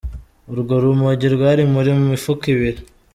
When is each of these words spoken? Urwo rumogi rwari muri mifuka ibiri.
Urwo 0.51 0.73
rumogi 0.83 1.27
rwari 1.35 1.63
muri 1.73 1.89
mifuka 2.09 2.43
ibiri. 2.53 2.79